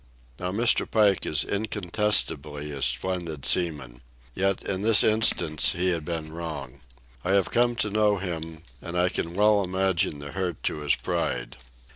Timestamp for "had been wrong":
5.89-6.81